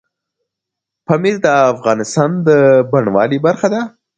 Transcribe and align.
پامیر 1.05 1.35
د 1.45 1.47
افغانستان 1.73 2.29
د 2.47 2.49
بڼوالۍ 2.91 3.39
برخه 3.45 3.67
ده. 3.73 3.81